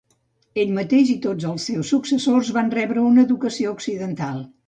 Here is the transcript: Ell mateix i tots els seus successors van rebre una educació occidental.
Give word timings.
Ell 0.61 0.69
mateix 0.77 1.11
i 1.13 1.17
tots 1.25 1.45
els 1.49 1.67
seus 1.69 1.91
successors 1.95 2.51
van 2.57 2.73
rebre 2.77 3.05
una 3.13 3.27
educació 3.29 3.77
occidental. 3.77 4.43